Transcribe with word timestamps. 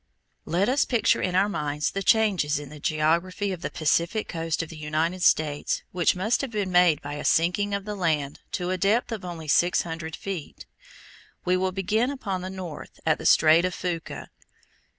Let 0.45 0.67
us 0.67 0.83
picture 0.83 1.21
in 1.21 1.35
our 1.35 1.47
minds 1.47 1.91
the 1.91 2.01
changes 2.01 2.57
in 2.57 2.69
the 2.69 2.79
geography 2.79 3.51
of 3.51 3.61
the 3.61 3.69
Pacific 3.69 4.27
coast 4.27 4.63
of 4.63 4.69
the 4.69 4.75
United 4.75 5.21
States 5.21 5.83
which 5.91 6.15
must 6.15 6.41
have 6.41 6.49
been 6.49 6.71
made 6.71 7.03
by 7.03 7.13
a 7.13 7.23
sinking 7.23 7.75
of 7.75 7.85
the 7.85 7.93
land 7.93 8.39
to 8.53 8.71
a 8.71 8.79
depth 8.79 9.11
of 9.11 9.23
only 9.23 9.47
six 9.47 9.83
hundred 9.83 10.15
feet. 10.15 10.65
We 11.45 11.55
will 11.55 11.71
begin 11.71 12.09
upon 12.09 12.41
the 12.41 12.49
north, 12.49 12.99
at 13.05 13.19
the 13.19 13.27
Strait 13.27 13.63
of 13.63 13.75
Fuca. 13.75 14.31